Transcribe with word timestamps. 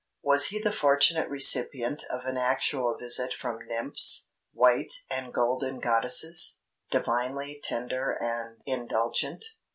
Was 0.23 0.47
he 0.47 0.59
the 0.59 0.71
fortunate 0.73 1.29
recipient 1.29 2.05
of 2.09 2.21
an 2.25 2.35
actual 2.35 2.97
visit 2.99 3.35
from 3.35 3.67
nymphs, 3.67 4.25
white 4.51 4.91
and 5.11 5.31
golden 5.31 5.77
goddesses, 5.79 6.61
divinely 6.89 7.59
tender 7.63 8.17
and 8.19 8.57
indulgent? 8.65 9.45